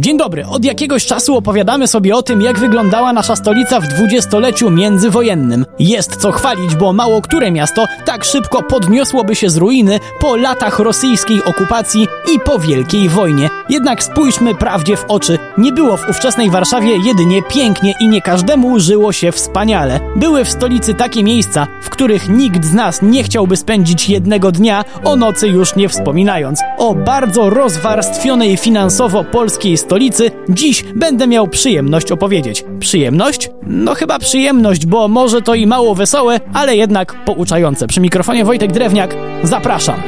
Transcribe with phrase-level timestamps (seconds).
[0.00, 0.46] Dzień dobry.
[0.46, 5.66] Od jakiegoś czasu opowiadamy sobie o tym, jak wyglądała nasza stolica w dwudziestoleciu międzywojennym.
[5.78, 10.78] Jest co chwalić, bo mało które miasto tak szybko podniosłoby się z ruiny po latach
[10.78, 13.59] rosyjskiej okupacji i po Wielkiej Wojnie.
[13.70, 15.38] Jednak spójrzmy prawdzie w oczy.
[15.58, 20.00] Nie było w ówczesnej Warszawie jedynie pięknie i nie każdemu żyło się wspaniale.
[20.16, 24.84] Były w stolicy takie miejsca, w których nikt z nas nie chciałby spędzić jednego dnia,
[25.04, 26.60] o nocy już nie wspominając.
[26.78, 32.64] O bardzo rozwarstwionej finansowo polskiej stolicy dziś będę miał przyjemność opowiedzieć.
[32.80, 33.50] Przyjemność?
[33.62, 37.86] No chyba przyjemność, bo może to i mało wesołe, ale jednak pouczające.
[37.86, 40.02] Przy mikrofonie Wojtek Drewniak, zapraszam.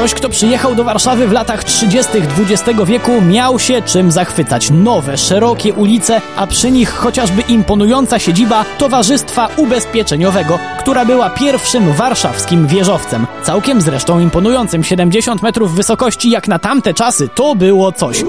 [0.00, 2.12] Ktoś, kto przyjechał do Warszawy w latach 30.
[2.38, 4.70] XX wieku, miał się czym zachwycać.
[4.70, 12.66] Nowe, szerokie ulice, a przy nich chociażby imponująca siedziba Towarzystwa Ubezpieczeniowego, która była pierwszym warszawskim
[12.66, 13.26] wieżowcem.
[13.42, 18.24] Całkiem zresztą imponującym 70 metrów wysokości, jak na tamte czasy, to było coś.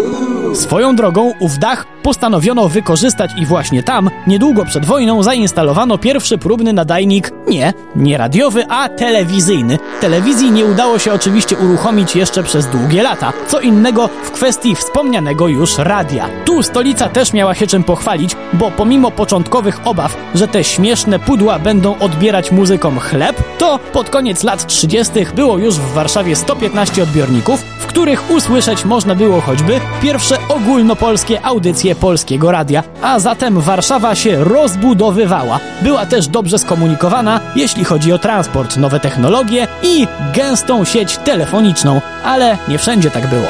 [0.53, 6.73] Swoją drogą, ów dach postanowiono wykorzystać i właśnie tam, niedługo przed wojną, zainstalowano pierwszy próbny
[6.73, 9.79] nadajnik, nie, nie radiowy, a telewizyjny.
[10.01, 13.33] Telewizji nie udało się oczywiście uruchomić jeszcze przez długie lata.
[13.47, 16.29] Co innego w kwestii wspomnianego już radia.
[16.45, 21.59] Tu stolica też miała się czym pochwalić, bo pomimo początkowych obaw, że te śmieszne pudła
[21.59, 25.13] będą odbierać muzykom chleb, to pod koniec lat 30.
[25.35, 32.51] było już w Warszawie 115 odbiorników, których usłyszeć można było choćby pierwsze ogólnopolskie audycje polskiego
[32.51, 35.59] radia, a zatem Warszawa się rozbudowywała.
[35.81, 42.57] Była też dobrze skomunikowana, jeśli chodzi o transport, nowe technologie i gęstą sieć telefoniczną, ale
[42.67, 43.47] nie wszędzie tak było.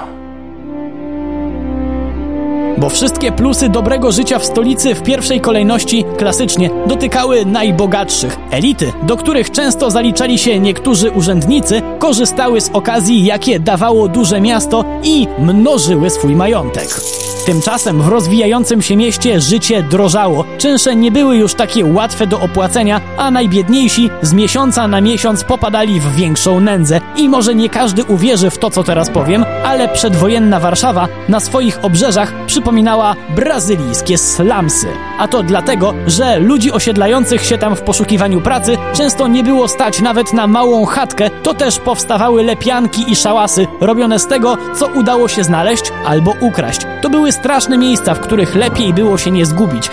[2.77, 8.37] Bo wszystkie plusy dobrego życia w stolicy w pierwszej kolejności klasycznie dotykały najbogatszych.
[8.51, 14.85] Elity, do których często zaliczali się niektórzy urzędnicy, korzystały z okazji, jakie dawało duże miasto
[15.03, 17.01] i mnożyły swój majątek.
[17.47, 20.43] Tymczasem w rozwijającym się mieście życie drożało.
[20.57, 25.99] Czynsze nie były już takie łatwe do opłacenia, a najbiedniejsi z miesiąca na miesiąc popadali
[25.99, 27.01] w większą nędzę.
[27.17, 31.85] I może nie każdy uwierzy w to, co teraz powiem, ale przedwojenna Warszawa na swoich
[31.85, 32.33] obrzeżach
[32.67, 34.87] przypominała brazylijskie slumsy.
[35.19, 40.01] A to dlatego, że ludzi osiedlających się tam w poszukiwaniu pracy często nie było stać
[40.01, 45.27] nawet na małą chatkę, to też powstawały lepianki i szałasy robione z tego, co udało
[45.27, 46.81] się znaleźć albo ukraść.
[47.01, 49.89] To były straszne miejsca, w których lepiej było się nie zgubić.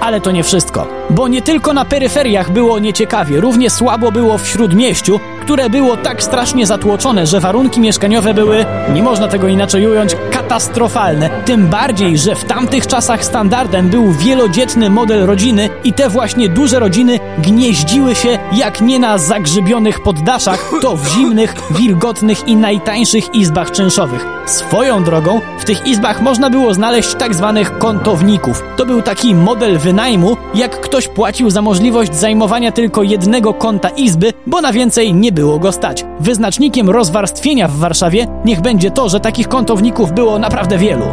[0.00, 4.48] Ale to nie wszystko, bo nie tylko na peryferiach było nieciekawie, równie słabo było w
[4.48, 8.64] śródmieściu, które było tak strasznie zatłoczone, że warunki mieszkaniowe były,
[8.94, 11.30] nie można tego inaczej ująć, katastrofalne.
[11.44, 16.78] Tym bardziej, że w tamtych czasach standardem był wielodzietny model rodziny i te właśnie duże
[16.78, 23.70] rodziny gnieździły się jak nie na zagrzybionych poddaszach, to w zimnych, wilgotnych i najtańszych izbach
[23.70, 24.26] czynszowych.
[24.46, 28.62] Swoją drogą, w tych izbach można było znaleźć tak zwanych kątowników.
[28.76, 34.32] To był taki model wynajmu, jak ktoś płacił za możliwość zajmowania tylko jednego kąta izby,
[34.46, 36.04] bo na więcej nie było go stać.
[36.20, 41.06] Wyznacznikiem rozwarstwienia w Warszawie niech będzie to, że takich kątowników było naprawdę wielu.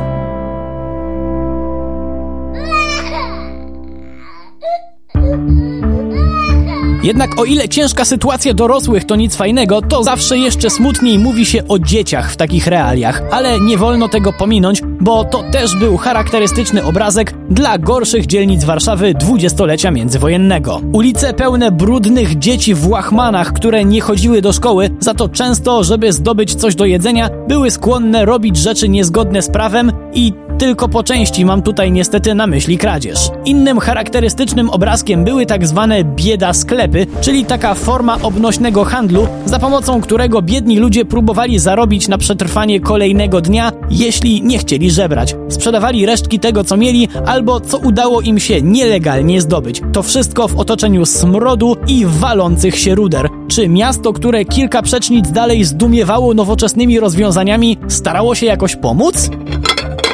[7.06, 11.68] Jednak o ile ciężka sytuacja dorosłych to nic fajnego, to zawsze jeszcze smutniej mówi się
[11.68, 13.22] o dzieciach w takich realiach.
[13.31, 19.13] Ale nie wolno tego pominąć, bo to też był charakterystyczny obrazek dla gorszych dzielnic Warszawy
[19.13, 20.81] dwudziestolecia międzywojennego.
[20.94, 26.13] Ulice pełne brudnych dzieci w łachmanach, które nie chodziły do szkoły, za to często, żeby
[26.13, 31.45] zdobyć coś do jedzenia, były skłonne robić rzeczy niezgodne z prawem i tylko po części
[31.45, 33.29] mam tutaj niestety na myśli kradzież.
[33.45, 40.01] Innym charakterystycznym obrazkiem były tak zwane bieda sklepy, czyli taka forma obnośnego handlu, za pomocą
[40.01, 45.35] którego biedni ludzie próbowali zarobić na przetrwanie kolejnego dnia, jeśli nie chcieli żebrać.
[45.50, 49.81] Sprzedawali resztki tego, co mieli, albo co udało im się nielegalnie zdobyć.
[49.94, 53.30] To wszystko w otoczeniu smrodu i walących się ruder.
[53.48, 59.30] Czy miasto, które kilka przecznic dalej zdumiewało nowoczesnymi rozwiązaniami, starało się jakoś pomóc?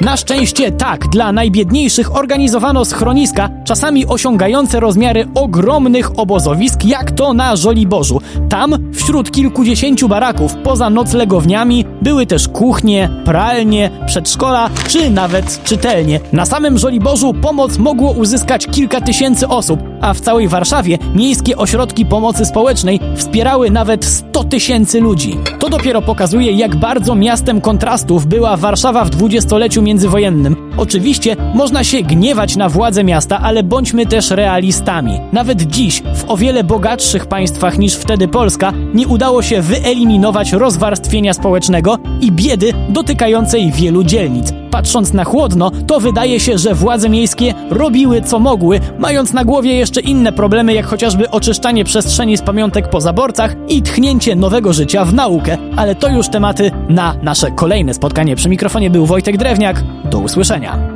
[0.01, 7.55] Na szczęście tak, dla najbiedniejszych organizowano schroniska, czasami osiągające rozmiary ogromnych obozowisk, jak to na
[7.55, 8.21] Żoliborzu.
[8.49, 16.19] Tam, wśród kilkudziesięciu baraków, poza noclegowniami, były też kuchnie, pralnie, przedszkola, czy nawet czytelnie.
[16.33, 22.05] Na samym Żoliborzu pomoc mogło uzyskać kilka tysięcy osób, a w całej Warszawie miejskie ośrodki
[22.05, 25.37] pomocy społecznej wspierały nawet 100 tysięcy ludzi.
[25.59, 30.71] To dopiero pokazuje, jak bardzo miastem kontrastów była Warszawa w dwudziestoleciu międzywojennym.
[30.77, 35.19] Oczywiście można się gniewać na władze miasta, ale bądźmy też realistami.
[35.31, 41.33] Nawet dziś, w o wiele bogatszych państwach niż wtedy Polska, nie udało się wyeliminować rozwarstwienia
[41.33, 44.60] społecznego i biedy dotykającej wielu dzielnic.
[44.71, 49.75] Patrząc na chłodno, to wydaje się, że władze miejskie robiły co mogły, mając na głowie
[49.75, 55.05] jeszcze inne problemy, jak chociażby oczyszczanie przestrzeni z pamiątek po zaborcach i tchnięcie nowego życia
[55.05, 55.57] w naukę.
[55.75, 58.35] Ale to już tematy na nasze kolejne spotkanie.
[58.35, 59.83] Przy mikrofonie był Wojtek Drewniak.
[60.11, 60.90] Do usłyszenia.